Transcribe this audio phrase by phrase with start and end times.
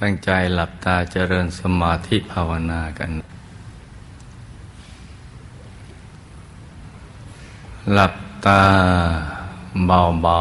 [0.00, 3.10] ตั้งใจหลับตาเจริญสมาธิภาวนากัน
[7.92, 8.14] หลับ
[8.46, 8.62] ตา
[9.86, 10.40] เบา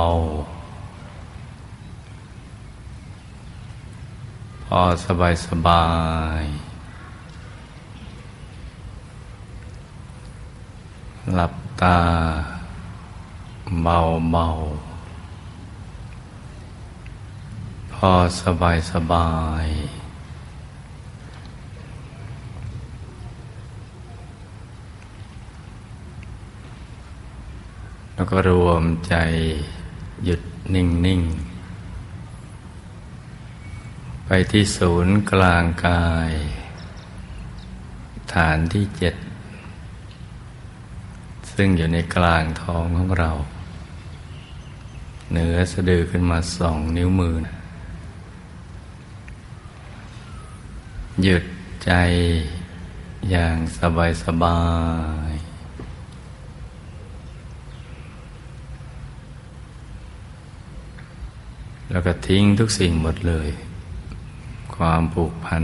[4.59, 5.85] ๆ พอสบายสบา
[6.41, 6.43] ย
[11.35, 11.97] หลับตา
[13.83, 14.93] เบาๆ
[17.92, 19.31] พ อสบายสบา
[19.65, 19.67] ย
[28.15, 29.15] แล้วก็รวมใจ
[30.23, 30.41] หยุด
[30.73, 31.21] นิ่งนิ่ง
[34.25, 36.31] ไปที่ศูนย์กลางกาย
[38.33, 39.15] ฐานที่เจ็ด
[41.53, 43.31] ซึ่งอยู่ในกลางท้องของเรา
[45.31, 47.62] เหนือสะดือขึ้นมาสองนิ้วมือนะ
[51.21, 51.43] หยุด
[51.85, 51.91] ใจ
[53.29, 54.61] อย่างสบายสบา
[55.29, 55.31] ย
[61.89, 63.49] แล้วก็ทิ้งทุกสิ่งหมดเลย
[64.75, 65.63] ความผูกพัน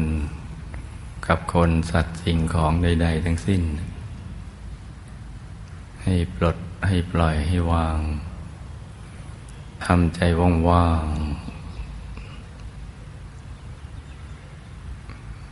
[1.28, 3.62] กับคนสัตว์สิ่งของใด ๆ ทั้งสิ้น
[6.04, 8.00] ให้ปลดให้ปล่อยให้วาง
[9.86, 10.20] ทำใจ
[10.70, 11.49] ว่างๆ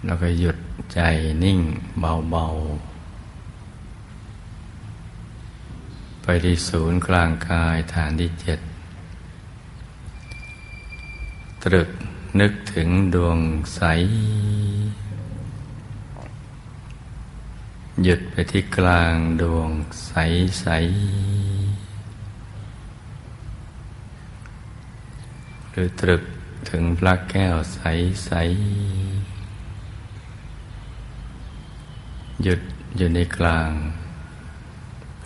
[0.08, 0.58] แล้วก็หยุด
[0.94, 1.00] ใจ
[1.44, 1.59] นิ่ง
[2.00, 2.97] เบา ๆ
[6.22, 8.59] ไปที่ศูนย์กลางกายฐานที่เจ็ด
[11.64, 11.89] ตรึก
[12.39, 13.39] นึกถึงดวง
[13.75, 13.81] ใส
[18.03, 19.69] หยุดไปที่กลางดวง
[20.05, 20.14] ใส
[20.61, 20.67] ใส
[25.71, 26.23] หรือตรึก
[26.69, 27.80] ถึงพระแก้วใส
[28.25, 28.31] ใส
[32.43, 32.59] หยุด
[32.97, 33.71] อยู่ในกลาง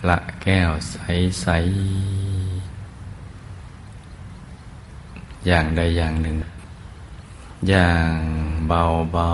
[0.08, 1.56] ละแก้วใส ๆ
[5.46, 6.36] อย่างใดอย่างหนึ่ง
[7.68, 8.14] อย่าง
[8.68, 9.30] เบาเบา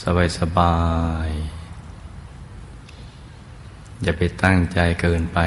[0.00, 0.76] สบายสบา
[1.28, 1.30] ย
[4.02, 5.38] อย่าไปตั้งใจเกินไป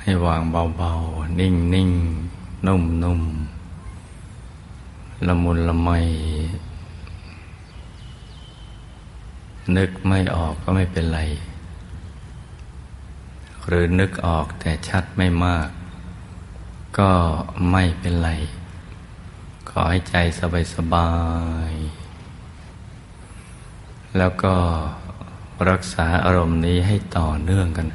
[0.00, 1.52] ให้วางเบา ๆ นิ่
[1.88, 1.90] ง
[2.28, 3.45] ๆ นุ่ม ๆ
[5.26, 5.90] ละมุนละไม
[9.76, 11.20] นึกไม่ออกก็ไม่เป็นไร
[13.66, 15.68] หรือนึกออกแต่ชัดไม่มาก
[16.98, 17.10] ก็
[17.70, 18.30] ไม่เป็นไร
[19.68, 21.10] ขอให้ใจสบายสบา
[21.70, 21.72] ย
[24.18, 24.54] แล้วก็
[25.70, 27.86] รักษาอารมณ์นี้ให้ต่อเนื่องกัน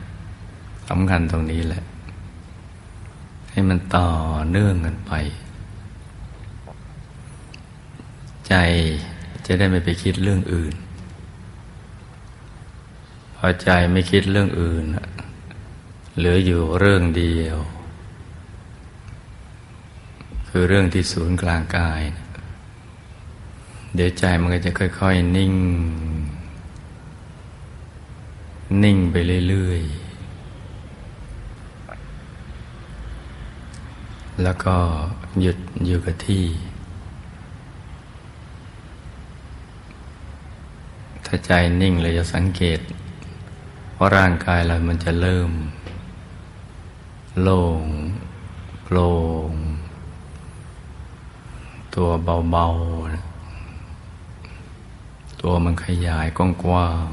[0.89, 1.83] สำคัญตรงนี้แหละ
[3.51, 4.09] ให้มันต่อ
[4.49, 5.13] เนื่องกันไป
[8.51, 8.65] ใจ
[9.45, 10.73] จะได้ไม่ไปคิดเรื่องอื่น
[13.35, 14.83] พอใจไม่คิดเรื่องอื่น
[16.17, 17.57] เหลืออยู่เรื่องเดียว
[20.49, 22.01] คือเรื่องที่ศูนย์กลางกาย
[23.95, 25.53] เดี๋ยวใจมันก็จะค่อย ๆ นิ่ง
[28.83, 29.15] นิ่งไป
[29.49, 34.75] เรื่อยๆ แล้วก็
[35.41, 36.45] หยุดอยู่กับที่
[41.33, 42.79] ถ้าใจนิ่งเลยจะสังเกต
[43.97, 45.51] ว่าร่างกายเรามันจะเริ่ม
[47.41, 47.85] โล่ง
[48.83, 49.09] โปร่
[49.51, 49.53] ง
[51.95, 52.09] ตัว
[52.51, 56.39] เบาๆ ตัวมันขยายก
[56.71, 57.07] ว้าง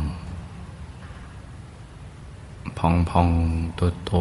[2.74, 4.12] ๆ พองๆ ตัวโต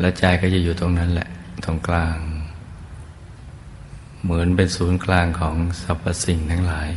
[0.00, 1.28] และใจก็จะอยู่ตรงนั้นแหละ
[1.64, 2.18] ตรงกลาง
[4.24, 6.90] เหมือนเป็นศูนย์กลางของสรรพสิ่งทั้งหลาย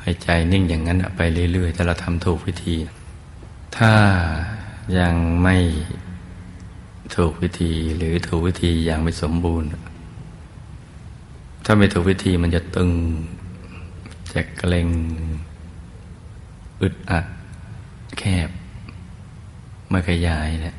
[0.00, 1.20] ให้ใจนิ่งอย่างนั้นไป
[1.52, 2.76] เรื่อยๆถ้าเราทำถูกวิธี
[3.76, 3.92] ถ้า
[4.98, 5.56] ยังไม่
[7.16, 9.68] ถูกวิธีหรือถูกวิธีอย่างไม่สมบูรณ์
[11.64, 12.90] ถ้าไม่ถูกวิธีมันจะตึง
[14.34, 14.88] จะเกร็ง
[16.82, 17.24] อึดอัด
[18.18, 18.48] แคบ
[19.88, 20.76] ไม่ขยายเนะี่ย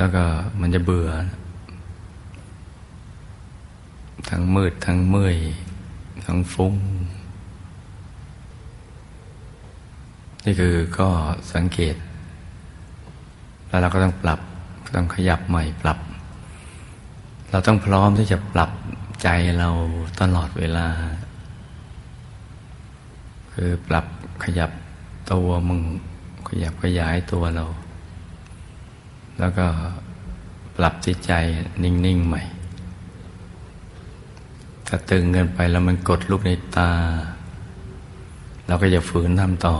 [0.00, 0.24] แล้วก็
[0.60, 1.10] มันจะเบื่อ
[4.30, 5.36] ทั้งมืดทั้งเมื่อย
[6.24, 6.74] ทั้งฟุ้ง
[10.44, 11.08] นี่คือก็
[11.54, 11.96] สังเกต
[13.68, 14.40] แล้วเราก็ต้องปรับ
[14.96, 15.98] ต้องขยับใหม่ปรับ
[17.50, 18.70] เราต้องพร้อมที่จะปรับ
[19.22, 19.68] ใจเรา
[20.20, 20.88] ตลอดเวลา
[23.52, 24.06] คือปรับ
[24.44, 24.70] ขยับ
[25.32, 25.82] ตัวมึง
[26.48, 27.66] ขยับขยายตัวเรา
[29.40, 29.66] แล้วก็
[30.76, 31.32] ปรับจิตใจ
[31.82, 32.42] นิ่ง ๆ ใหม่
[34.86, 36.90] ถ้าตึงเกินไปแล้วมันกดลูกในตา
[38.66, 39.76] เราก็จะฝืนทำต่อ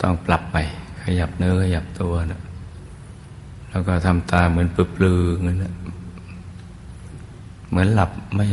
[0.00, 0.56] ต้องปรับไป
[1.02, 2.40] ขยับเนื้อขยับตัวนะ
[3.70, 5.74] แล้วก็ทำตาเหมือนปลือๆเงี้ยนะ
[7.68, 8.48] เหมือนหลับไม่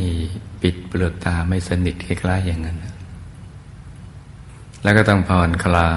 [0.61, 2.77] ปิดเปลือกตาไม่สนิทคล้ายๆอย่างนั้น
[4.83, 5.91] แล้วก็ต้องผ่อนคลา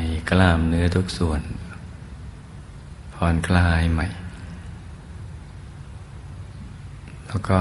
[0.00, 1.40] ยกล้ามเนื้อทุกส่วน
[3.26, 4.06] ผ่อนคลายใหม่
[7.26, 7.58] แล้วก็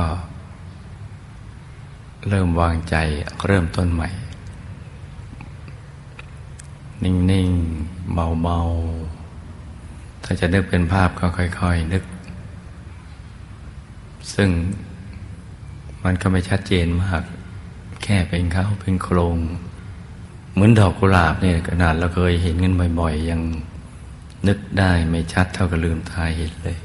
[2.30, 2.96] เริ่มวางใจ
[3.48, 4.10] เริ่มต้นใหม่
[7.04, 7.50] นิ่ง
[7.82, 8.60] ๆ เบา
[9.42, 12.04] ๆ ถ้าจะนึกเป็นภาพก็ค่อย ๆ นึก
[14.34, 14.50] ซึ่ง
[16.04, 17.22] มันก็ไม่ชัดเจนมาก
[18.04, 19.38] แค่เป็นเขาเป็นโครง
[20.54, 23.42] เหมือนดอกกุหลาบเนี่ยขนาดเราเคยเห็นกันบ่อย ๆ ยัง
[24.48, 26.80] นึกได้ไม่ชัดเท่ากับลืมตาเห็นเลย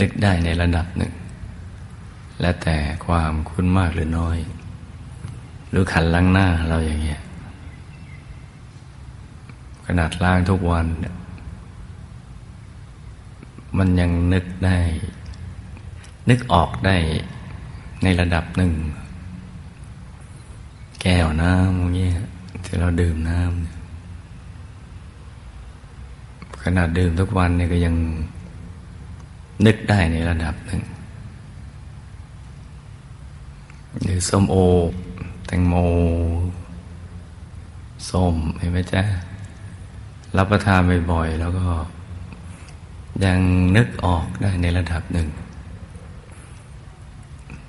[0.00, 1.12] นึกได้ในระดับหนึ่ง
[2.40, 2.76] และแต่
[3.06, 4.38] ความคุ้นมากหรือน้อย
[5.70, 7.20] หรือขันล้างหน้าเราอย่างเงี้ย
[9.86, 10.86] ขนาดล้างทุกวัน
[13.78, 14.78] มันยังนึกได้
[16.30, 16.96] นึกออกได้
[18.02, 18.72] ในระดับหนึ่ง
[21.02, 22.14] แก้วน้ำอย่างเงี้ย
[22.64, 23.79] ที่เราดื่มน้ำ
[26.62, 27.94] ขนาดดื่มทุกวันเนี่ยก็ยัง
[29.66, 30.80] นึกได้ในระดับหนึ่ง
[34.02, 34.56] หรือส้มโอ
[35.46, 35.74] แตงโม
[38.10, 39.02] ส้มเห็นไหมจ๊ะ
[40.36, 40.80] รับประทาน
[41.10, 41.66] บ่อยๆ แล้วก็
[43.24, 43.38] ยัง
[43.76, 45.28] นึกออกได้ในระดับหนึ่ง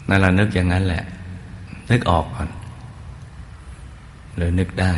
[0.08, 1.04] นั่นเรานึกอย่างนั้นแหละ
[1.92, 2.50] นึกออกก่อน
[4.36, 4.94] หรือนึกได้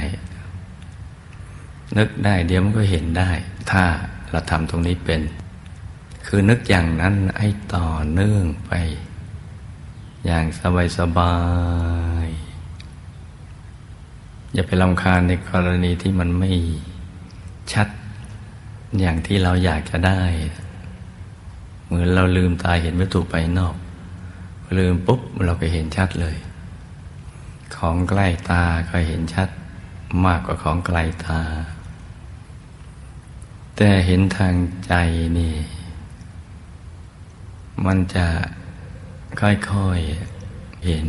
[1.97, 3.31] นึกได้เดี๋ยวมันก็เห็นได้
[3.71, 3.83] ถ้า
[4.29, 5.21] เราทำตรงนี้เป็น
[6.25, 8.71] คือนึกอย่างนั้นให้ต่อเนื่องไป
[10.25, 11.35] อย่างสบายสบา
[12.25, 12.27] ย
[14.53, 16.51] อย่าไปลำคาญในกรณีที่มันไม่
[17.73, 17.87] ชัด
[18.99, 20.21] อย่างที่เราอยากจะได้
[21.85, 23.75] เหมือนเราลืมตาเห็นวัตถุไปนอก
[24.77, 26.37] ลืมปุ๊บเราก็เห็นชัดเลย
[27.75, 29.49] ของใกล้ตาก็เห็นชัด
[30.25, 31.39] มากกว่าของไกลตา
[33.77, 34.55] แต่เห็นทาง
[34.85, 34.93] ใจ
[35.37, 35.53] นี่
[37.85, 38.27] มันจะ
[39.41, 41.05] ค่อยๆเห็น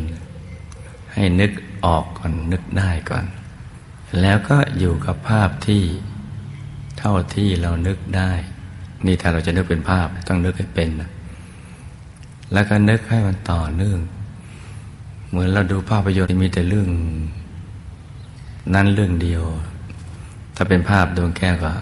[1.12, 1.52] ให้นึก
[1.84, 3.24] ออกก่อนนึกได้ก่อน
[4.20, 5.82] แล้วก็อยู่กับภาพที่
[6.98, 8.32] เท่าที่เรานึกได้
[9.06, 11.10] นี่ถ้าเราจะนึกเป็นภาพต้องนึกให้เป็นนะ
[12.52, 13.98] แล้วก็นึกให้มันต่อเนื่อง
[15.28, 16.88] เหมือนเราดูภาพยนตร์มีแต่เรื่อง
[18.74, 19.42] นั้นเรื่องเดียว
[20.56, 21.72] ถ้าเป็นภาพดวงแก้วก็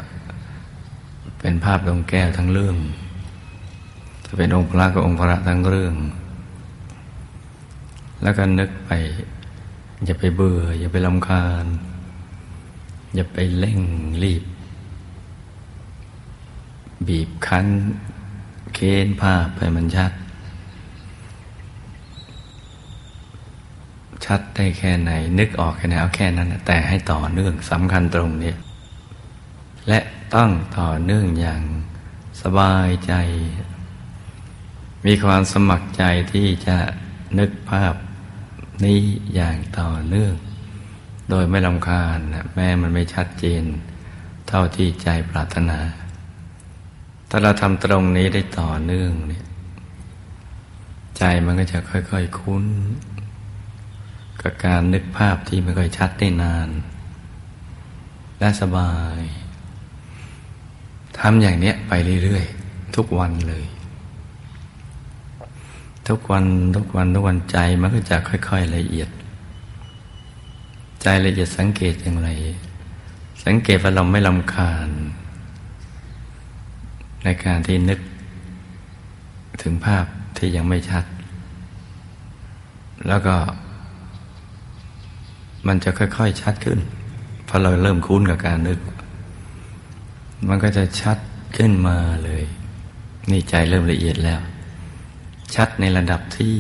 [1.43, 2.77] เป็นภาพดวงแก้วทั้งเรื่อง
[4.27, 5.95] ถ้าเป็นองค์พระก็องค์พระทั้งเรื่อง
[8.23, 8.91] แล้วก็นึกไป
[10.05, 11.67] อย่าไปเบื่อ อย่าไปลำคาญ
[13.15, 13.81] อย่าไปเร่ง
[14.23, 14.45] รีบ
[17.07, 17.67] บีบคั้น
[18.75, 20.13] เค้นภาพให้มันชัด
[24.25, 28.53] ชัดได้แค่ไหน นึกออกแค่ไหนเอาแค่นั้น แต่ให้ต่อเนื่องสำคัญตรงนี้
[29.89, 29.99] และ
[30.35, 31.63] ต้องต่อเนื่องอย่าง
[32.43, 33.15] สบายใจ
[35.07, 36.79] มีความสมัครใจที่จะ
[37.39, 37.95] นึกภาพ
[38.85, 39.01] นี้
[39.35, 40.35] อย่างต่อเนื่อง
[41.31, 42.19] โดยไม่ลำคาญ
[42.55, 43.65] แม้มันไม่ชัดเจน
[44.49, 45.79] เท่าที่ใจปรารถนา
[47.29, 49.45] ถ้าเราทำตรงนี้ได้ต่อเนื่องเนี่ย
[51.19, 52.67] ใจมันก็จะค่อยๆคุ้น
[54.43, 56.69] กับการนึกภาพที่ไม่ค่อยชัดได้นาน
[58.39, 59.21] และสบาย
[61.19, 61.93] ทำอย่างเนี้ยไป
[62.25, 63.65] เรื่อยๆ ทุกวันเลย
[66.09, 66.45] ทุกวัน
[66.77, 69.09] ทุกวันทุกวันใจมันก็จะค่อยๆละเอียด
[71.03, 72.29] ใจละเอียดสังเกตอย่างไร
[73.45, 74.89] สังเกตว่าเราไม่ลำคาญ
[77.25, 78.01] ในการที่นึก
[79.63, 80.05] ถึงภาพ
[80.37, 81.05] ที่ยังไม่ชัด
[83.09, 83.37] แล้วก็
[85.67, 86.79] มันจะค่อยๆชัดขึ้น
[87.49, 88.79] พอเราเริ่มคุ้นกับการนึก
[90.49, 91.19] มันก็จะชัด
[91.57, 92.45] ขึ้นมาเลย
[93.31, 94.41] นี่ใจเริ่มละเอียดแล้ว
[95.55, 96.57] ชัดในระดับที่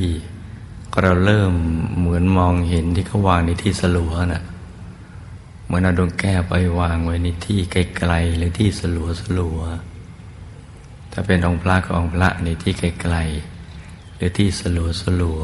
[1.01, 1.53] เราเริ่ม
[1.99, 4.43] เหมือนมองเห็นที่เขาวางในที่สลัวนะ่ะ
[5.65, 9.61] เหมือนเอาดวงแก้วไปวางไว้ในที่ไกลๆหรือที่สลัวสลัว
[11.12, 15.43] ถ้าเป็นองค์พระก็องค์พระในที่ไกลๆหรือที่สลัวสลัว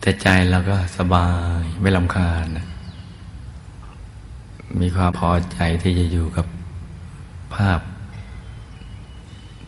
[0.00, 1.28] แต่ใจเราก็สบา
[1.60, 2.66] ยไม่ลำคาญนะ
[4.80, 6.46] มีความพอใจที่จะอยู่กับ
[7.56, 7.80] ภาพ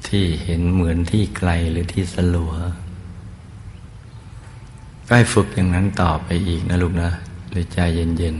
[0.09, 2.53] ที่เห็นเหมือนที่ไกลหรือที่สลัว
[5.07, 7.11] ก็ให้ฝึกอย่างนั้นต่อไปอีกนะลูกนะ
[7.53, 8.37] เลยใจเย็น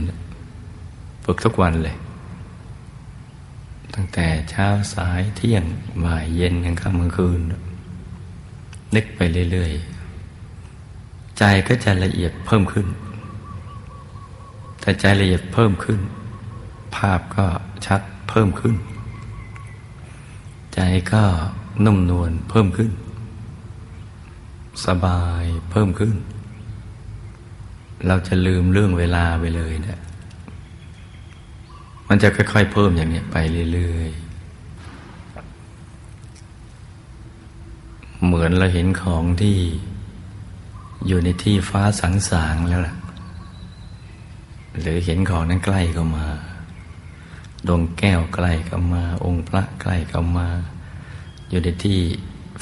[0.61, 1.95] ๆ ฝึกทุกวันเลย
[3.93, 5.63] ตั้งแต่เช้าสายเที่ยง
[6.05, 7.39] บ่ายเย็นกลางค่ำกลางคืน
[8.95, 9.21] นึกไป
[9.51, 12.87] เรื่อยๆ ใจก็จะละเอียดเพิ่มขึ้น
[14.81, 15.99] แต่ใจละเอียดเพิ่มขึ้น
[16.95, 17.45] ภาพก็
[17.85, 18.75] ชัดเพิ่มขึ้น
[20.73, 20.79] ใจ
[21.11, 21.23] ก็
[21.85, 22.91] นุ่มนวลเพิ่มขึ้น
[24.85, 26.15] สบายเพิ่มขึ้น
[28.07, 29.99] เราจะลืมเรื่องเวลาไปเลยเนะี่ย
[32.07, 33.37] มันจะค่อยๆเพิ่มอย่างนี้ไป
[33.73, 34.23] เรื่อยๆ
[38.25, 39.57] เหมือนเราเห็นของที่
[41.07, 42.95] อยู่ในที่ฟ้าสังสางแล้วล่ะ
[44.79, 46.25] หรือเห็นของนั้นใกล้เข้ามา
[47.67, 50.47] ดวงแก้วใกล้เข้ามา องค์พระใกล้เข้ามา
[51.49, 51.99] อยู่ในที่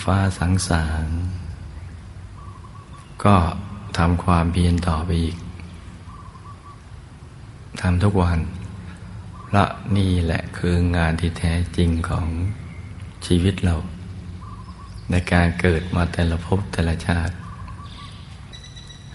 [0.04, 1.06] ฟ้าสังสาง
[3.24, 3.36] ก็
[3.98, 5.38] ทำความเพียรต่อไปอีก
[7.82, 8.40] ทำทุกวัน
[9.48, 9.66] พระ
[9.98, 12.28] นี่แหละคืองานที่แท้จริงของ
[13.26, 13.76] ชีวิตเรา
[15.12, 17.34] ในการเกิดมาแต่ละภพแต่ละชาติ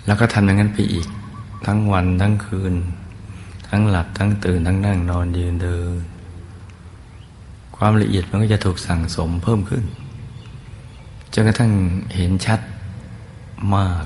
[0.07, 1.09] แล้วก็ทำอย่างนั้นไปอีก
[1.67, 2.75] ทั้งวันทั้งคืน
[3.71, 5.97] ทั้งหลับทั้งตื่นทั้งนั่งนอนยืนเดิน
[7.77, 9.85] ความละเอียดมันก็จะถูกสั่งสมเพิ่มขึ้น
[11.33, 11.73] จนกระทั่ง
[12.17, 12.61] เห็นชัด
[13.75, 14.05] มาก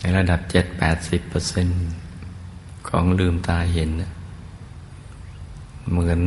[0.00, 1.68] ในระดับเจ็ดแปดสิบเปอร์เซ็น
[2.88, 3.90] ของลืมตาเห็น
[5.90, 6.20] เหมือน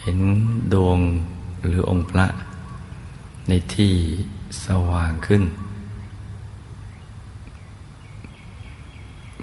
[0.00, 0.18] เห็น
[0.72, 0.98] ดวง
[1.66, 2.26] หรือองค์พระ
[3.48, 3.92] ในที่
[4.64, 5.42] สว่างขึ้น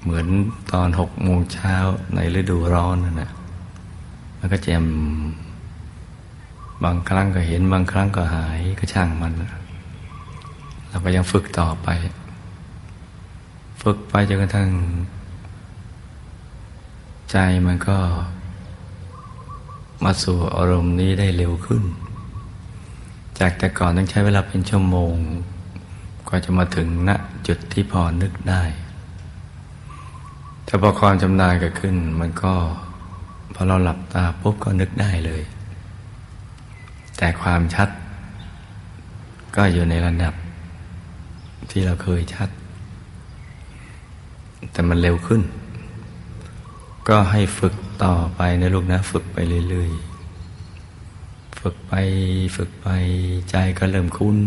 [0.04, 0.28] เหมือน
[0.72, 1.76] ตอนหกโมงเช้า
[2.16, 3.32] ในฤดูร้อนนั่นนะ
[4.38, 4.86] มันก็แจ่ม
[6.84, 9.34] บางครั้งก็เห็นบางครั้งก็หายก็ช่างมัน
[10.90, 11.88] เราก็ยังฝึกต่อไป
[13.82, 14.70] ฝึกไปจนกระทั่ง
[17.32, 17.98] ใจมันก็
[20.04, 21.84] มาสู่อารมณ์นี้ได้เร็วขึ้น
[23.40, 25.14] จากแต่ก่อนต้องใช้เวลาเป็นชั่วโมง
[26.30, 27.10] ก็จะมาถึงณ
[27.48, 28.64] จุดที่พอนึกได้
[30.66, 32.54] แต่พอความจำนาญก็ขึ้น มันก็
[33.54, 35.44] พอเราหลับตาปุ๊บก็นึกได้เลย
[37.18, 37.90] แต่ความชัด
[39.56, 40.34] ก็อยู่ในระดับ
[41.70, 42.50] ที่เราเคยชัด
[44.72, 45.42] แต่มันเร็วขึ้น
[47.10, 49.38] ก็ให้ฝึกต่อไปนะลูกนะ ฝึกไป
[49.70, 51.94] เรื่อยๆ ฝึกไป
[52.56, 52.88] ฝึกไป
[53.50, 54.38] ใจก็เริ่มคุ้น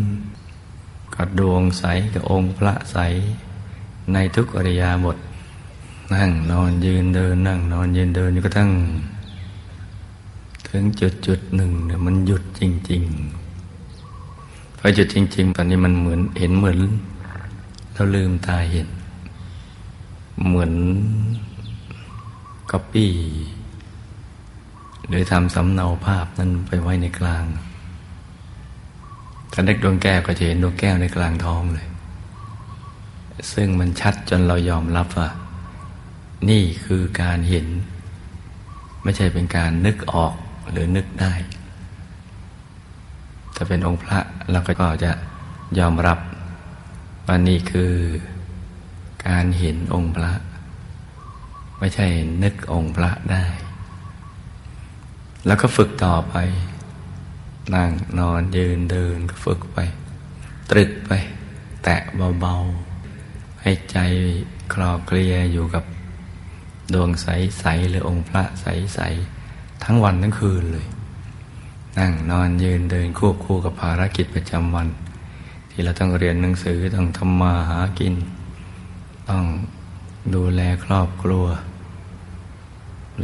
[1.16, 2.98] กับดวงใสกับองค์พระใส
[4.12, 5.16] ในทุกอริยาหมด
[6.14, 8.70] นั่งนอนยืนเดิน นั่งนอนยืนเดินอยู่ก็ทั้ง
[10.68, 16.78] ถึงจุดจุดหนึ่งเนี่ยมันหยุดจริงๆพอหยุดจริง ๆ ตอนนี้มันเหมือนเห็นเหมือน
[17.94, 18.88] เราลืมตาเห็น
[20.46, 20.72] เหมือน
[22.70, 23.12] ก๊อปปี้
[25.08, 27.44] หรือทำสำเนาภาพนั้นไปไว้ในกลาง
[29.52, 31.86] ถ้าเด็กดวงแก้วก็จะเห็นดวงแก้วในกลางท้องเลย
[33.52, 35.28] ซึ่งมันชัดจนเรายอมรับว่า
[36.50, 37.66] นี่คือการเห็น
[39.02, 40.34] ไม่ใช่เป็นการนึกออก
[40.70, 41.34] หรือนึกได้
[43.54, 44.18] ถ้าเป็นองค์พระ
[44.50, 45.12] เราก็จะ
[45.78, 46.18] ยอมรับ
[47.26, 47.92] ว่านี่คือ
[49.28, 50.32] การเห็นองค์พระ
[51.78, 52.06] ไม่ใช่
[52.42, 53.46] นึกองค์พระได้
[55.46, 56.34] แล้วก็ฝึกต่อไป
[57.74, 59.78] นั่งนอนยืนเดินก็ฝึกไป
[60.70, 61.12] ตรึกไป
[61.84, 61.96] แตะ
[62.40, 62.56] เบา
[63.10, 63.98] ๆ ให้ใจ
[64.72, 65.84] คลอเคลียอยู่กับ
[66.94, 70.86] ดวงใสๆหรือองค์พระใสๆทั้งวันทั้งคืนเลย
[71.98, 74.88] นั่งนอนยืนเดินควบคู่กับภารกิจประจำวัน
[75.70, 78.14] ที่เราต้องเรียนหนังสือต้องทำมาหากิน
[79.28, 79.44] ต้อง
[80.34, 81.46] ดูแลครอบครัว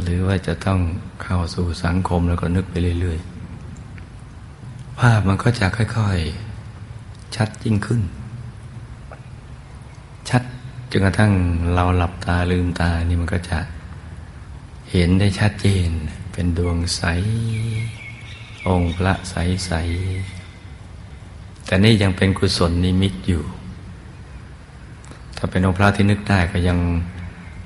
[0.01, 0.79] หรือว่าจะต้อง
[1.23, 8.01] เข้าสู่สังคมแล้วก็นึกไปเรื่อยๆ ภาพมันก็จะค่อยๆ ชัดยิ่งขึ้น
[10.29, 10.43] ชัด
[10.95, 11.33] จนกระทั่ง
[11.73, 13.59] เราหลับตาลืมตานี่มันก็จะ
[14.91, 15.89] เห็นได้ชัดเจน
[16.31, 17.01] เป็นดวงใส
[18.67, 23.43] องค์พระใสๆแต่นี่ยังเป็นกุศลนิมิตอยู่
[25.37, 26.77] ถ้าเป็นองค์พระที่นึกได้ก็ยัง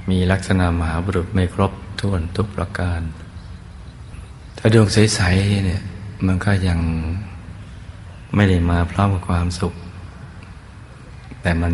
[0.10, 3.01] มีลักษณะมหาบุรุษไม่ครบถ้วนทุกประการ
[4.57, 5.81] ถ้าดวงใสๆเนี่ย
[6.25, 6.79] มันก็ยัง
[8.36, 9.74] ไม่ได้มาพร้อมกับความสุข
[11.41, 11.74] แต่มัน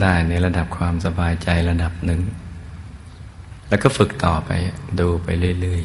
[0.00, 2.20] ได้ในระดับความสบายใจระดับหนึ่ง
[3.68, 4.50] แล้วก็ฝึกต่อไป
[5.00, 5.28] ดูไป
[5.60, 5.82] เรื่อย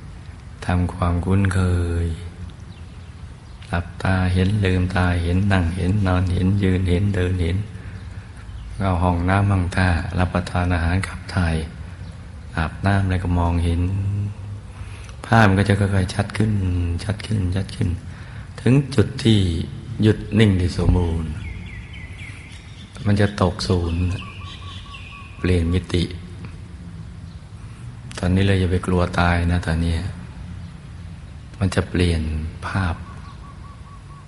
[0.00, 1.60] ๆทำความคุ้นเค
[2.04, 2.06] ย
[3.68, 7.56] หลับตาเห็นลืมตาเห็นนั่งเห็นนอนเห็นยืนเห็นเดินเห็น
[8.76, 11.54] เข้าห้องน้ำห้องท่ารับประทานอาหารขับถ่าย
[12.56, 13.80] อาบน้ำอะไรก็มองเห็น
[15.26, 16.52] ภาพมันก็จะค่อยๆชัดขึ้น
[17.04, 17.88] ชัดขึ้นชัดขึ้น
[18.60, 19.38] ถึงจุดที่
[20.02, 21.32] หยุดนิ่งที่สมบูรณ์
[23.06, 24.02] มันจะตกศูนย์
[25.38, 26.04] เปลี่ยนมิติ
[28.18, 29.96] ตอนนี้เลยอย่าไปกลัวตายนะตอนนี้
[31.58, 32.22] มันจะเปลี่ยน
[32.66, 32.94] ภาพ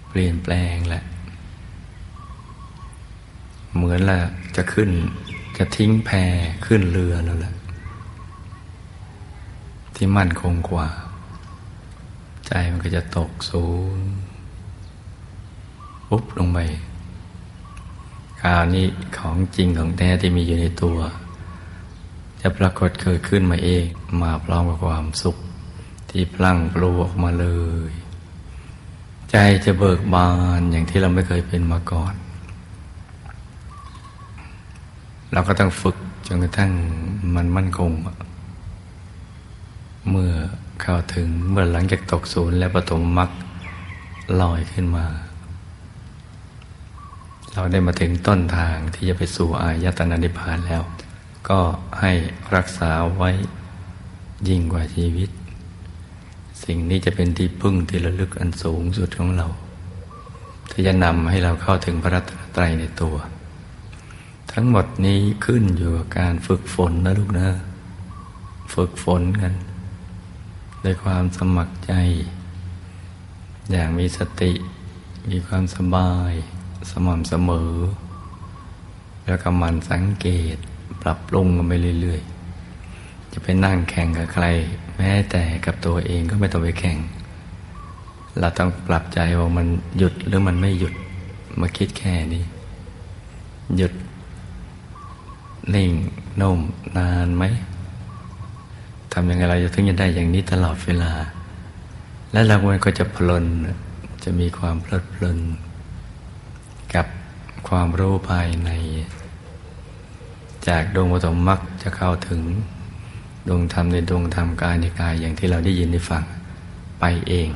[0.08, 1.04] เปลี่ยนแปลงแหละ
[3.74, 4.18] เหมือนละ
[4.56, 4.90] จะขึ้น
[5.58, 6.10] จะทิ้งแพ
[6.66, 7.54] ขึ้นเรือแล้วแหละ
[9.94, 10.88] ที่มั่นคงกว่า
[12.46, 13.66] ใจมันก็จะตกศู
[13.98, 14.08] นย์
[16.08, 16.58] ปุ๊บลงไป
[18.46, 18.86] คราวนี้
[19.18, 20.98] ของจริงของแท้ที่มีอยู่ในตัว
[22.40, 23.84] จะปรากฏเกิดขึ้นมาเอง
[24.22, 25.36] มาพร้อมกับความสุข
[26.10, 27.46] ที่พลั่งปลูออกมาเล
[27.90, 27.92] ย
[29.30, 32.14] ใจจะเบิกบานอย่างที่เราไม่เคยเป็นมาก่อน
[35.32, 35.96] เราก็ต้องฝึก
[36.26, 36.70] จนกระทั่ง
[37.34, 37.90] มันมั่นคง
[40.10, 40.32] เมื่อ
[40.82, 43.30] เข้าถึงเมื่อหลังจากตกศูนย์และปฐมมรรค
[44.40, 45.06] ลอยขึ้นมา
[47.56, 50.82] เราได้มาถึงต้นทางที่จะไปสู่อายตนะนิพพานแล้ว
[51.48, 51.60] ก็
[52.00, 52.12] ให้
[52.54, 53.30] รักษาไว้
[54.48, 55.30] ยิ่งกว่าชีวิต
[56.64, 59.46] สิ่งนี้จะเป็นที่พึ่งที่ระลึกอันสูงสุดของเรา
[60.70, 63.16] ที่จะนำให้เราเข้าถึงพระรัตนตรัยในตัว
[64.52, 67.48] ทั้งหมดนี้ขึ้นอยู่กับการฝึกฝนนะลูกนะ
[68.74, 69.54] ฝึกฝนกัน
[70.84, 71.92] ด้วยความสมัครใจ
[73.70, 74.52] อย่างมีสติ
[75.30, 76.32] มีความสบาย
[76.90, 77.70] สม่ำเสมอ
[79.26, 80.56] แล้วก็มันสังเกต
[81.02, 84.46] ปรับปรุงกันไปเรื่อยๆ จะไปนั่งแข่งกับใคร
[84.96, 86.98] แม้แต่กับตัวเองก็ไม่ต้องไปแข่ง
[88.38, 89.66] เราต้องปรับใจว่ามัน
[89.98, 90.94] หยุดหรือมันไม่หยุด
[91.60, 92.44] มาคิดแค่นี้
[93.76, 93.92] หยุด
[95.74, 95.90] นิ่ง
[96.40, 96.58] นุ่ม
[96.96, 97.44] นานไหม
[99.12, 101.12] ทำยังไงเราจะถึงจะได้อย่างนี้ตลอดเวลา
[102.32, 103.44] และเราก็จะพลน
[104.24, 105.38] จะมีความเพลิดเพลิน
[107.68, 108.70] ความรู้ภายใน
[110.68, 112.42] จากดวงปฐมมรรคจะเข้าถึง
[113.48, 116.24] ดวงธรรมในดวงธรรมกายในกายอย่างที่เราได้ยินได้ฟัง
[117.00, 117.48] ไปเอง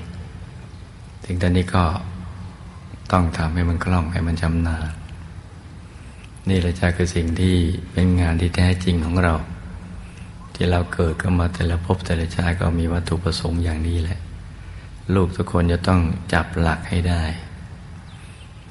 [1.24, 1.84] ถึงตอนนี้ก็
[3.12, 4.88] ต้องทำให้มันคล่องให้มันชำนาญ
[6.48, 7.54] นี่แหละจะคือสิ่งที่
[7.92, 9.34] เป็นงานที่แท้จริงของเรา
[10.54, 14.18] ที่เราเกิดก็มาแต่ละภพแต่ละชาติก็มีวัตถุประสงค์อย่างนี้แหละ
[15.14, 16.00] ลูกทุกคนจะต้อง
[16.32, 17.22] จับหลักให้ได้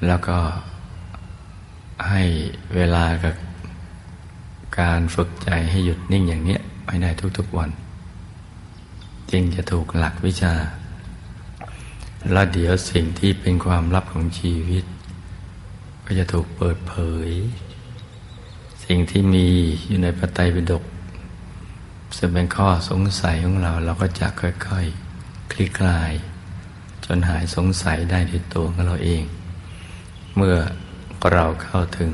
[0.06, 0.38] แล้วก็
[2.08, 2.22] ให้
[2.74, 3.34] เวลากับ
[4.80, 7.70] การฝึกใจให้หยุดนิ่งอย่างนี้ไปได้ทุกๆวัน
[9.30, 10.54] จึงจะถูกหลักวิชา
[12.32, 14.84] แล้วเดี๋ยวสิ่งที่เป็นความลับของชีวิต
[16.04, 16.94] ก็จะถูกเปิดเผ
[17.26, 17.30] ย
[18.84, 19.46] สิ่งที่มี
[19.86, 20.84] อยู่ในพระไตรปิฎก
[22.16, 26.12] ซึ่งเป็นข้อสงสัยของเราเราก็จะค่อยๆคลี่คลาย
[27.04, 29.22] จนหายสงสัยได้ในตัวของเราเอง
[30.36, 30.56] เมื่อ
[31.32, 32.12] เราเข้าถึง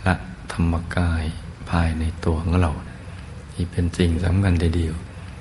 [0.00, 0.14] พระ
[0.52, 1.24] ธรรมกาย
[1.70, 2.72] ภายในตัวของเรา
[3.52, 4.94] ที่เป็นสิ่งสำคัญทีเดียว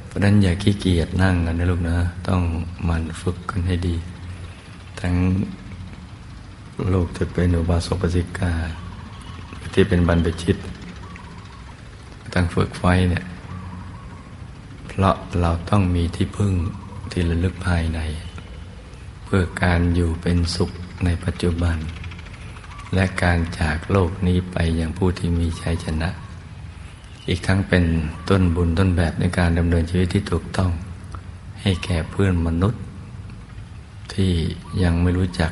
[0.07, 2.41] เพราะนั้นอย่าขี้เกียจนั่งกันนะลูกนะ ต้อง
[2.87, 3.95] มันฝึกกันให้ดี
[4.99, 5.15] ทั้ง
[6.93, 8.53] ลูกจะเป็นอุบาสกปสิกา
[9.73, 10.57] ที่เป็นบรรพชิต
[12.33, 13.25] ต้องฝึกไว้เนี่ย
[14.87, 16.53] เพราะเราต้องมีที่พึ่ง
[17.11, 17.99] ที่ระลึกภายใน
[19.25, 20.71] เพื่อการอยู่เป็นสุข
[21.05, 21.77] ในปัจจุบัน
[22.93, 26.09] และการจากโลกนี้ไปอย่างผู้ที่มีชัยชนะ
[27.27, 27.83] อีกทั้งเป็น
[28.29, 30.71] ต้นบุญต้นแบบในการดำเนินชีวิตที่ถูกต้อง
[31.61, 32.81] ให้แก่เพื่อนมนุษย์
[34.13, 34.31] ที่
[34.83, 35.51] ยังไม่รู้จัก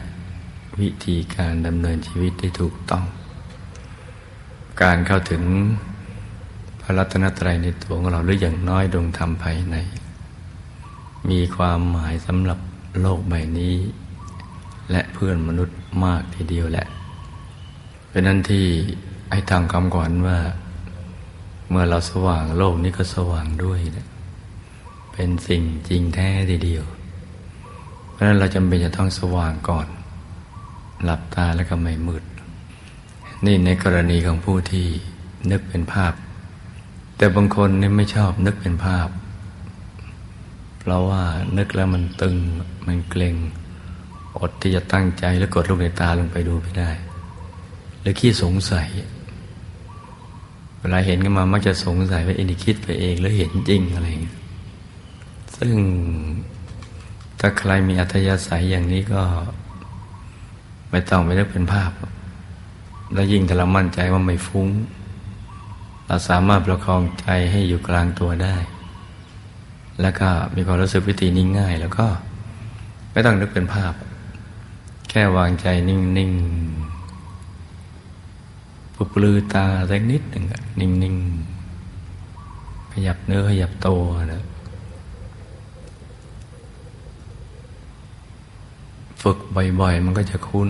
[0.80, 3.04] วิธีการดำเนินชีวิตที่ถูกต้อง
[4.82, 5.44] การเข้าถึง
[6.82, 9.76] พระรัตนตรัยในตัวของเราหรืออย่างน้อยดวงธรรมภายใน
[11.30, 12.60] มีความหมายสำหรับ
[13.02, 13.76] โลกใบนี้
[14.92, 16.88] และเพื่อนมนุษย์มากทีเดียวแหละ
[18.18, 18.66] เป็นนั้นที่
[19.30, 20.38] ไอ้ทางคำก่อนว่า
[21.70, 24.08] เมื่อเราสว่างโลกนี้ก็สว่างด้วยนะ
[25.14, 26.86] เป็นสิ่งจริงแท้ทีเดียว
[28.12, 29.88] เพราะนั้นเราจำเป็นจะต้องสว่างก่อน
[31.04, 32.24] หลับตาแล้วก็ไม่มืด
[33.46, 34.88] นี่ในกรณีของผู้ที่
[35.52, 36.14] นึกเป็นภาพ
[37.18, 39.10] แต่บางคนนี่ไม่ชอบนึกเป็นภาพ
[40.80, 41.24] เพราะว่า
[41.58, 42.36] นึกแล้วมันตึง
[42.88, 43.36] มันเกร็ง
[44.40, 46.92] อดที่จะตั้งใจแล้วกดลูกในตาลงไปดูไม่ได้
[48.08, 48.88] รือขี้สงสัย
[50.80, 54.38] เวลาเห็นกันมามักจะสงสัยว่าเอ็นคิดไปเองหรือเห็นจริงอะไรเงี้ย
[55.58, 55.76] ซึ่ง
[57.40, 59.24] ถ้าใครมีอัธยาศัยอย่างนี้ก็
[60.92, 61.92] ไม่ต้องไม่ได้เป็นภาพ
[63.14, 64.70] แล้วยิ่งถ้าเรามั่นใจว่าไม่ฟุง้ง
[66.08, 68.56] เราสามารถประคองใจให้อยู่กลางตัวได้
[70.02, 72.08] แล้วก็มีความรู้สึกวิธีนี้ง่าย แล้วก็
[73.12, 73.94] ไม่ต้องนึกเป็นภาพ
[75.10, 76.97] แค่วางใจนิ่งๆ
[79.00, 80.46] ปุบลือตาสักนิดหนึ่ง
[80.80, 84.02] นิ่งๆ ขยับเนื้อขยับตัว
[84.34, 84.44] นะ
[89.22, 90.70] ฝึกบ่อยๆ มันก็จะคุ้น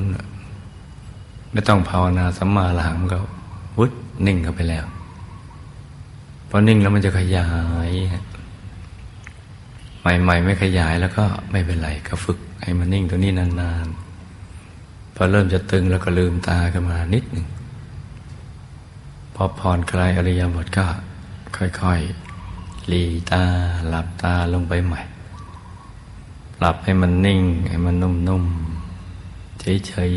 [1.52, 3.20] ไม่ต้องภาวนาสัมมาหลังก็
[3.78, 3.92] วุด
[4.28, 4.86] นิ่งเข้าไปแล้ว
[6.50, 7.48] พอนิ่งแล้วมันจะขยา
[7.88, 7.90] ย
[10.02, 17.48] ใหม่ๆ ไม่ขยายแล้วก็ไม่เป็นไรก็ฝึกให้มันนิ่งตัวนี้นานๆ พอเริ่มจะตึงแล้วก็ลืมตาขึ้นมานิดหนึ่ง
[19.39, 20.88] พอผ่อนคลายอริยบทก็
[21.58, 23.43] ค่อยๆลีตา
[23.89, 25.02] หลับตาลงไปใหม่
[26.60, 30.13] หลับให้มันนิ่ง ให้มันนุ่มๆเฉย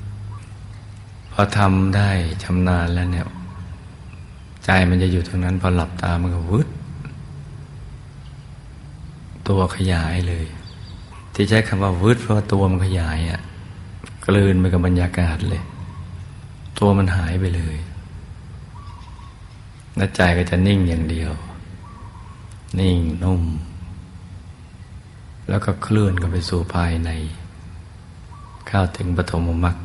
[0.00, 2.10] ๆพอทำได้
[2.42, 3.26] ชำนาญแล้วเนี่ย
[4.64, 6.68] ใจมันจะอยู่ตรงนั้น พอหลับตามันก็วึด
[9.48, 10.46] ตัวขยายเลย
[11.34, 13.40] ที่ใช้คำว่าวึดเพราะตัวมันขยายอะ่ะ
[14.26, 15.62] กลืนไปกับบรรยากาศเลย
[16.78, 17.76] ตัวมันหายไปเลย
[19.96, 21.32] และใจก็จะนิ่งอย่างเดียว
[22.80, 23.42] นิ่งนุ่ม
[25.48, 27.10] แล้วก็เคลื่อนกันไปสู่ภายใน
[28.68, 29.76] เข้าถึงปฐมมรรค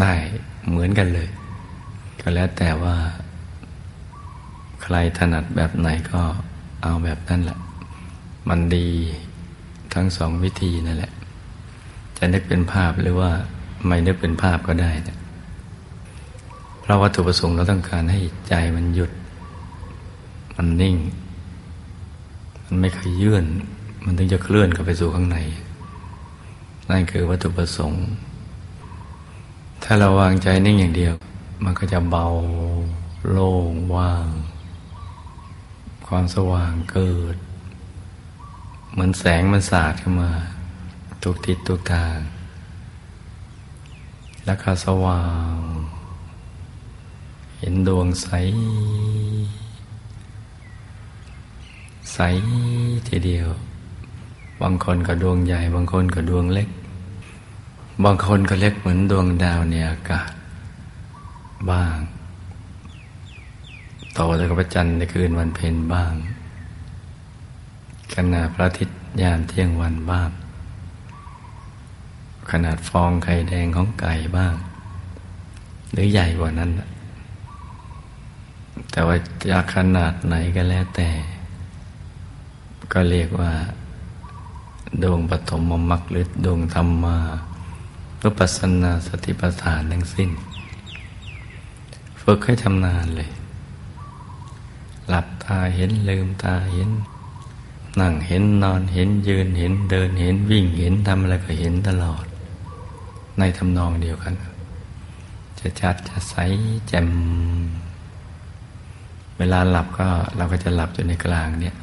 [0.00, 0.12] ได้
[0.68, 1.28] เหมือนกันเลย
[2.20, 2.96] ก็แล้วแต่ว่า
[4.82, 6.22] ใครถนัดแบบไหนก็
[6.82, 7.58] เอาแบบนั้นแหละ
[8.48, 8.88] มันดี
[9.94, 11.12] ทั้งสองวิธีนั่นแหละ
[12.18, 13.30] จะนึกเป็นภาพหรือว่า
[13.86, 15.16] ไม่นึกเป็นภาพก็ได้นะ
[16.86, 19.10] เพราะวัตถุประสงค์เราต้องการให้ใจมันหยุด
[20.56, 20.96] มันนิ่ง
[22.64, 23.44] มันไม่ขยื่น
[24.04, 25.38] มันถึงจะเคลื่อนเข้าไปสู่ข้างใน
[26.90, 28.04] นั่นคือวัตถุประสงค์
[29.84, 31.14] ถ้าเราวางใจนิ่งอย่างเดียว
[31.64, 32.26] มันก็จะเบา
[33.30, 34.28] โล่งว่าง
[36.06, 37.36] ความสว่างเกิด
[38.92, 40.30] เหมือนแสงมันสาดเข้ามา
[41.22, 42.18] ทุกทิศทุกทาง
[44.46, 45.22] แล้วก็สว่า
[45.52, 45.54] ง
[47.68, 48.28] ห็นดวงใส
[52.12, 52.18] ใส
[53.08, 53.48] ทีเดียว
[54.62, 56.68] บางคนก็ดวงใหญ่ บางคนก็ดวงเล็ก
[58.04, 60.30] บางคนก็เล็กเหมือนดวงดาวในอากาศ
[61.70, 61.98] บ้าง
[64.14, 66.14] โตแต่กับพระจันทร์ในคืนวันเพ็ญบ้าง
[68.14, 70.30] ขนาดพระอาทิตย์ยามเที่ยงวันบ้าง
[72.50, 74.54] ขนาดฟองไข่แดงของไก่บ้าง
[75.92, 76.72] หรือใหญ่กว่านั้น
[78.90, 79.16] แต่ว่า
[79.50, 81.10] จะขนาดไหนก็แล้วแต่
[82.92, 83.52] ก็เรียกว่า
[85.02, 87.16] ดวงปฐมมรรคหรือดวงธรรมา
[88.22, 90.30] รุปัสนาสติปัฏฐานทั้งสิ้น
[92.22, 93.30] ฝึกให้ทำนานเลย
[95.08, 96.90] หลับตาเห็นลืมตาเห็น
[98.00, 102.24] นั่งเห็นนอนเห็นยืนเห็นเดินเห็นวิ่งเห็นทำอะไรก็เห็นตลอด
[103.38, 104.34] ในทำนองเดียวกัน
[105.58, 106.34] จะชัดจะใส
[106.88, 107.08] แจ่ม
[109.38, 111.76] เวลาหลับก็เราก็จะหลับอยู่ในกลางเนี่ย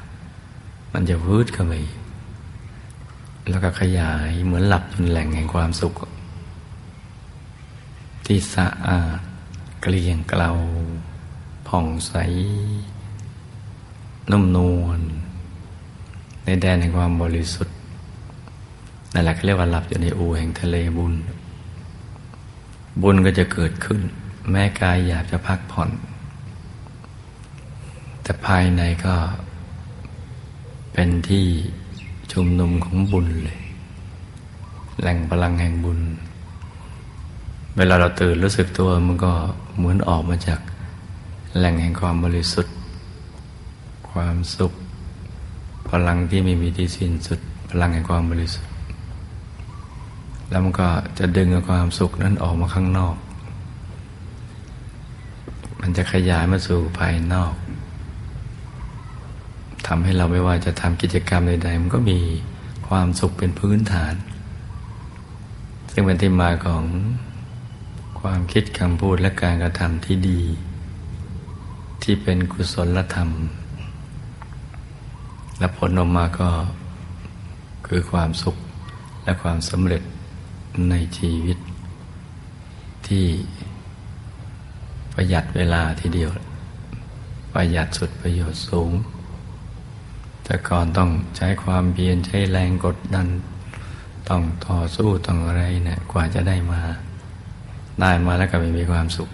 [0.94, 1.74] มันจะวืดเข้าไป
[3.50, 5.94] แล้วก็ขยายเหมือนหลับเป็นแหล่งแห่งความสุข
[8.26, 9.20] ที่สะอาด
[9.82, 10.50] เกลี้ยงเกลา
[11.68, 12.14] ผ่องใส
[14.32, 15.00] นุ่มนวล
[16.46, 17.76] ในแดนแห่งความบริสุทธิ์
[19.14, 21.14] นั่นแหละเขาเรียกว่าหลับอยู่ในอูแห่งทะเลบุญ
[23.02, 24.02] บุญก็จะเกิดขึ้น
[24.52, 25.90] แม้กายอยากจะพักผ่อน
[28.24, 29.16] แต่ภายในก็
[30.94, 31.46] เป็นที่
[32.32, 33.60] ชุมนุมของบุญเลย
[35.00, 36.00] แหล่งพลังแห่งบุญ
[37.78, 39.34] เวลาเราตื่นรู้สึกตัวมันก็
[39.78, 40.60] เหมือนออกมาจาก
[41.58, 42.76] แหล่งแห่งความบริสุทธิ์
[44.12, 44.74] ความสุข
[45.90, 48.72] พลังที่ไม่มีที่สิ้นสุด พลังแห่งความบริสุทธิ์
[50.50, 50.88] แล้วมันก็
[51.20, 53.16] จะดึงความสุขนั้นออกมาข้างนอก
[55.82, 57.54] มันจะขยายมาสู่ภายนอก
[59.88, 62.20] ทำให้เราไม่ว่าจะทำกิจกรรมใดๆมันก็มี
[62.88, 64.14] ความสุขเป็นพื้นฐาน
[65.92, 66.84] ซึ่งเป็นที่มาของ
[68.20, 70.42] ความคิดคำพูดและการกระทำที่ดี
[72.04, 73.30] ที่เป็นกุศลธรรม
[75.60, 76.50] และผลออกมาก็
[77.88, 78.58] คือความสุข
[79.24, 80.04] และความสำเร็จ
[80.90, 81.58] ในชีวิต
[83.08, 83.26] ที่
[85.14, 86.30] ประหยัดเวลาทีเดียว
[87.54, 88.92] ประหยัดสุดประโยชน์สูง
[90.44, 93.28] แต่ก่อนต้องใช้ความเพียรใช้แรงกดดัน
[94.30, 96.82] ต้องต่อสู้ต้องอะไรเนะี่ยกว่าจะได้มา
[98.02, 99.30] ได้มาแล้วก็ไม่มีความสุข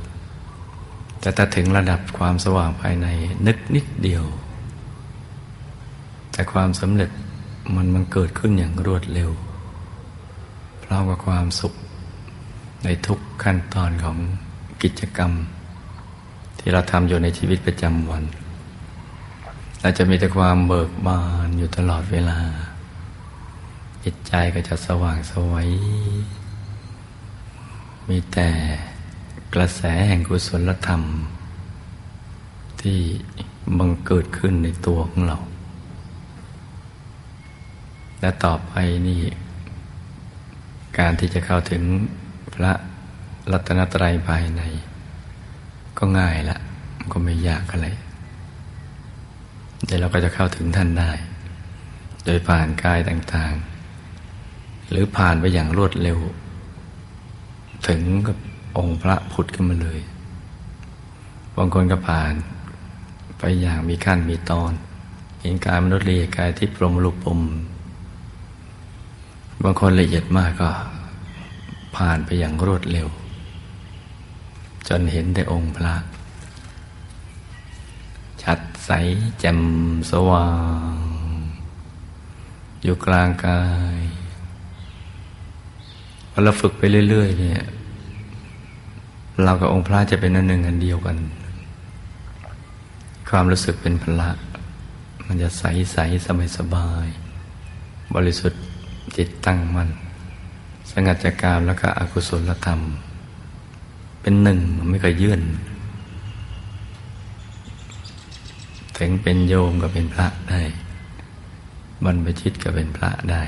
[1.22, 3.08] แต่ถ้าถึงระดับความสว่างภายใน
[3.48, 4.24] นึกนิดเดียว
[6.32, 7.10] แต่ความสำเร็จ
[7.76, 9.32] มันมันเกิดขึ้นอย่างรวดเร็ว
[10.84, 11.74] พร้อมกับความสุข
[12.84, 14.18] ในทุกขั้นตอนของ
[14.84, 15.32] กิจกรรม
[16.60, 18.24] ที่เราทำอยู่ในชีวิตประจำวัน
[19.82, 22.40] เราจะมีแต่ความเบิกบานอยู่ตลอดเวลา
[24.04, 25.70] จิตใจก็จะสว่างสวัย
[28.10, 28.50] มีแต่
[29.54, 31.02] กระแสแห่งกุศลธรรม
[32.82, 33.00] ที่
[33.78, 35.38] บังเกิดขึ้นในตัวของเรา
[38.20, 38.74] และต่อไป
[39.08, 39.22] นี่
[40.98, 41.84] การที่จะเข้าถึง
[42.54, 42.74] พระ
[43.52, 44.62] รัตนตรัยภายใน
[45.98, 46.58] ก็ง่ายละ
[47.12, 47.88] ก็ไม่ยากอะไร
[49.86, 51.12] เดี๋ยวเราก็จะเข้าถึงท่านได้
[52.26, 56.20] โดยผ่านกายต่างๆ หรือผ่านไปอย่างรวดเร็ว
[57.88, 58.38] ถึงกับ
[58.78, 60.00] องค์พระผุดขึ้นมาเลย
[61.58, 62.34] บางคนก็ผ่าน
[63.40, 64.72] ไปอย่างมีขั้นมีตอน
[65.42, 67.40] เห็นกายมนุษย์ละเอียดกายที่ปรมลุปม
[69.64, 70.72] บางคนละเอียดมากก็
[71.98, 73.08] ผ่านไปอย่างรวดเร็ว
[74.88, 75.94] จนเห็นแต่องค์พระ
[78.92, 78.98] ใส
[79.40, 79.60] แจ่ม
[80.12, 80.50] สว่า
[80.92, 80.94] ง
[82.84, 83.64] อยู่กลางกา
[83.96, 83.98] ย
[86.32, 87.64] พอเราฝึกไปเรื่อย ๆ เนี่ย
[89.44, 91.18] เรากับองค์พระจะเป็นอันหนึ่งอันเดียวกัน
[93.30, 94.30] ความรู้สึกเป็นพละ
[95.28, 97.08] มันจะใสใสสบายสบาย
[98.16, 98.62] บริสุทธิ์
[99.16, 99.90] จิตตั้งมัน่น
[100.92, 102.80] สงัดจากกามแล้วก็อกุศลธรรม
[104.22, 105.42] เป็นหนึ่งไม่เคยยื่น
[109.00, 110.62] ถึงเป็นโยมก็เป็นพระได้
[112.06, 113.42] บรรพชิตก็เป็นพระได้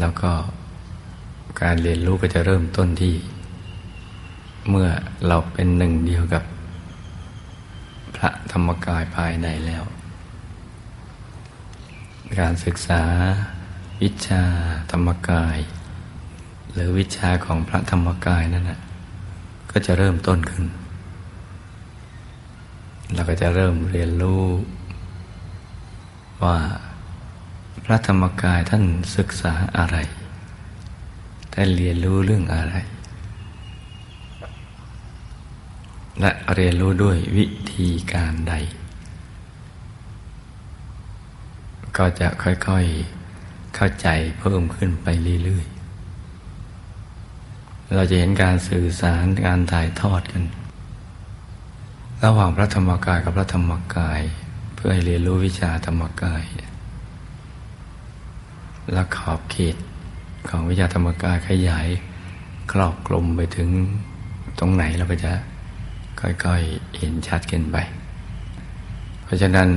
[0.00, 0.32] แล้วก็
[1.62, 3.14] การเรียนรู้ก็จะเริ่มต้นที่
[4.68, 4.88] เมื่อ
[5.26, 6.44] เราเป็นหนึ่งเดียวกับ
[8.16, 9.84] พระธรรมกายภายในแล้ว
[12.38, 13.02] การศึกษา
[14.02, 14.42] วิชา
[14.90, 15.58] ธรรมกาย
[16.72, 18.80] หรือวิชาของพระธรรมกายนั่นนะ
[19.70, 20.64] ก็จะเริ่มต้นขึ้น
[23.14, 24.42] เราก็จะเริ่มเรียนรู้
[26.42, 26.56] ว่า
[27.84, 28.84] พระธรรมกายท่าน
[29.16, 29.96] ศึกษาอะไร
[31.52, 32.74] ท่านเรียนรู้เรื่องอะไร
[36.20, 38.54] และเรียนรู้ด้วยวิธีการใด
[41.96, 44.08] ก็จะค่อยๆเข้าใจ
[44.40, 45.08] เพิ่มขึ้นไป
[45.44, 45.78] เรื่อยๆ
[47.94, 50.42] เราจะเห็นการสื่อสารการถ่ายทอดกัน
[52.24, 54.20] ระหว่างพระธรรมกายกับพระธรรมกาย
[54.74, 56.44] เพื่อให้เรียนรู้วิชาธรรมกาย
[58.92, 59.76] และขอบเขต
[60.48, 61.88] ของวิชาธรรมกายขยาย
[62.72, 63.68] ครอบกลมไปถึง
[64.58, 65.32] ตรงไหนเราก็จะ
[66.20, 67.76] ค่อยๆเห็นชัดกันไป
[69.24, 69.68] เพราะฉะนั้น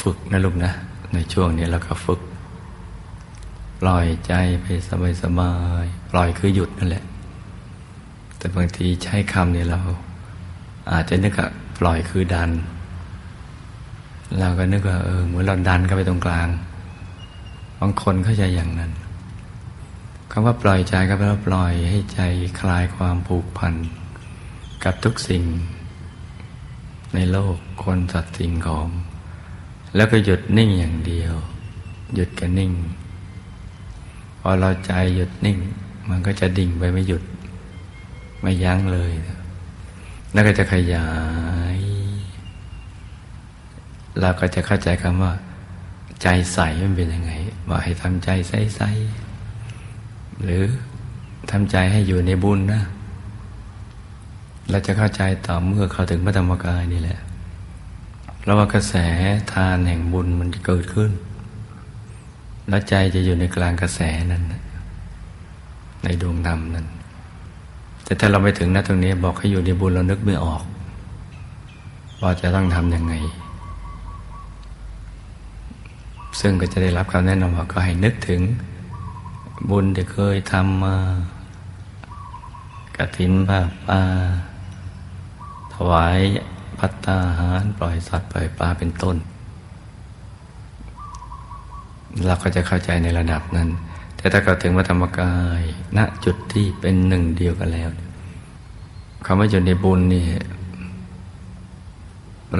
[0.00, 0.72] ฝึกนะลูกนะ
[1.14, 2.20] ในช่วงนี้เราก็ฝึก
[3.80, 4.66] ปล่อยใจไป
[5.22, 5.52] สบา
[5.82, 7.04] ยๆปล่อยคือหยุดนั่นแหละ
[8.38, 9.80] แต่บางทีใช้คำเนี่ยเรา
[10.90, 12.50] อาจจะนึกว่าปล่อยคือดัน
[14.38, 16.48] เราก็นึกว่าเออเหมือนเราดันเข้าไปตรงกลาง
[17.80, 18.92] บางคนเข้าใจอย่างนั้น
[20.30, 22.20] คำว่าปล่อยใจก็แปลว่าปล่อยให้ใจ
[22.60, 23.74] คลายความผูกพัน
[24.84, 25.44] กับทุกสิ่ง
[27.14, 28.88] ในโลกคนสัตว์สิ่งของ
[29.96, 31.34] แล้วก็หยุดนิ่งอย่างเดียว
[32.14, 32.72] หยุดกันนิ่ง
[34.40, 35.58] พอเราใจหยุดนิ่ง
[36.10, 37.22] มันก็จะดิ่งไปไม่หยุด
[38.40, 39.12] ไม่ยั้งเลย
[40.32, 41.08] แล้วก็จะขยา
[41.76, 41.78] ย
[44.20, 45.32] เราก็จะเข้าใจคำว่า
[46.22, 47.32] ใจใสมันเป็นยังไง
[47.68, 50.62] ว่าให้ทำใจใสๆหรือ
[51.50, 52.82] ทำใจให้อยู่ในบุญนะ
[54.70, 57.18] เราจะเข้าใจต่อเมื่อเขาถึงพระธรรมกายนี่แหละ
[58.38, 58.94] เพราะว่ากระแส
[59.52, 61.10] ทานแห่งบุญมันจะเกิดขึ้น
[62.68, 64.00] แล้วใจจะอยู่ในกลางกระแส
[64.32, 64.42] นั้น
[66.04, 66.86] ในดวงดำนั้น
[68.12, 70.62] แต่ถ้าเราไปถึงนะตรงนี้บอกให้อยู่ในบุญเรานึกไม่ออก
[72.22, 73.14] ว่าจะต้องทำยังไง
[76.40, 78.40] ซึ่งก็จะได้รับคำแนะนำว่าก็ให้นึกถึง
[79.70, 80.96] บุญที่เคยทำมา
[82.96, 84.00] กระถินผ้าป่า
[85.74, 86.18] ถวาย
[86.78, 89.16] พัตตาหาร ปล่อยสัตว์ปล่อยปลาเป็นต้น
[92.26, 93.70] เราก็จะเข้าใจในระดับนั้น
[94.22, 95.62] แต่ถ้าเราถึงวัธรรมกาย
[95.96, 97.90] ณจุดที่เป็นหนึ่งเดียวกันแล้ว
[99.26, 100.26] คำว่าอยู่ในบุญนี่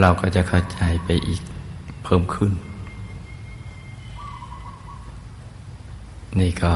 [0.01, 1.43] เราก็จะเข้าใจไปอีก
[2.05, 2.53] เพิ่มขึ้น
[6.41, 6.73] นี่ก็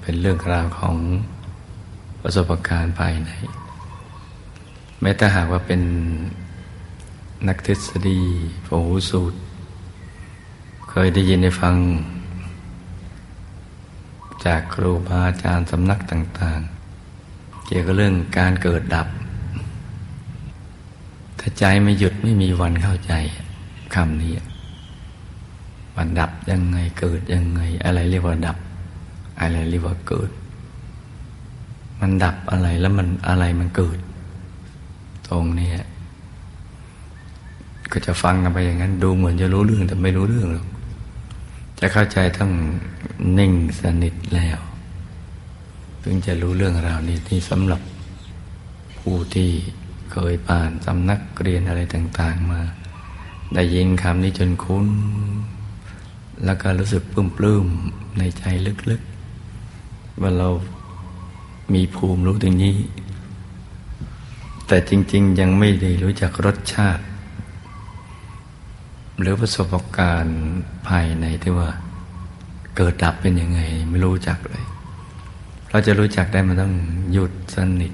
[0.00, 0.96] เป็นเรื่องราวของ
[2.22, 3.30] ประสบการณ์ภายใน
[5.00, 5.82] แม้แต่หากว่าเป็น
[7.48, 8.20] นักทฤษฎี
[8.64, 8.68] โผ
[9.10, 9.38] สูตร
[10.90, 11.76] เคยได้ยินได้ฟัง
[14.46, 16.60] จากครูบาอาจารย์สำนักต่าง
[17.12, 19.08] ๆ เกี่ยวกับเรื่องการเกิดดับ
[21.38, 23.12] ถ้าใจไม่หยุดไม่มีวันเข้าใจ
[23.94, 24.32] คำนี้
[25.96, 28.58] มันดับยังไงเกิดยังไง อะไรเรียกว่าดับ
[29.40, 30.30] อะไรเรียกว่าเกิด
[32.00, 33.98] มันดับอะไรแล้วมันอะไรมันเกิด
[35.28, 35.70] ตรงนี้
[37.92, 40.66] ก็จะฟังกันไปอย่างนั้น ดูเหมือนจะรู้เรื่องแต่ไม่รู้เรื่องหรอก
[41.80, 42.52] จะเข้าใจต้อง
[43.38, 44.58] นิ่งสนิทแล้ว
[46.02, 47.80] ถึงจะรู้เรื่องราวนี้ที่สำหรับ
[48.98, 49.50] ผู้ที่
[50.12, 52.60] เคยผ่านสำนักเรียนอะไรต่าง ๆ มา
[53.54, 54.86] ได้ยินคำนี้จนคุ้น
[56.44, 57.02] แล้วก็รู้สึก
[57.36, 58.44] ปลื้มๆในใจ
[58.90, 60.48] ลึกๆ ว่าเรา
[61.74, 62.76] มีภูมิรู้ตรงนี้
[64.66, 67.02] แต่จริง ๆ ยังไม่ได้รู้จักรสชาติ
[69.20, 70.40] หรือประสบการณ์
[70.88, 71.70] ภายในที่ว่า
[72.76, 74.64] เกิดดับเป็นยังไง ไม่รู้จักเลย
[75.70, 76.74] เราจะรู้จักได้มันต้อง
[77.12, 77.92] หยุดสนิท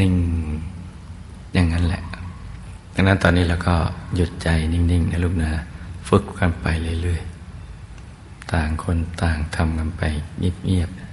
[0.00, 0.14] นิ่ง
[1.54, 2.02] อย่างนั้นแหละ
[2.94, 3.74] ดังนั้นตอนนี้เราก็
[4.14, 5.50] หยุดใจนิ่งๆนะลูกนะ
[6.08, 6.66] ฝึกกันไป
[7.02, 10.02] เรื่อยๆ ต่างคนต่างทำกันไป
[10.38, 11.03] เงียบๆ